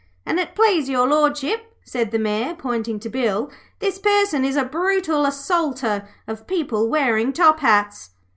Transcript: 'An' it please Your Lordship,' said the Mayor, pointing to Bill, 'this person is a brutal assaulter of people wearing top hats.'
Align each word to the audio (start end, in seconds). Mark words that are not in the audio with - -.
'An' 0.25 0.39
it 0.39 0.55
please 0.55 0.89
Your 0.89 1.05
Lordship,' 1.07 1.75
said 1.83 2.09
the 2.09 2.17
Mayor, 2.17 2.55
pointing 2.55 2.99
to 3.01 3.07
Bill, 3.07 3.51
'this 3.77 3.99
person 3.99 4.43
is 4.43 4.55
a 4.55 4.65
brutal 4.65 5.25
assaulter 5.27 6.07
of 6.27 6.47
people 6.47 6.89
wearing 6.89 7.31
top 7.31 7.59
hats.' 7.59 8.09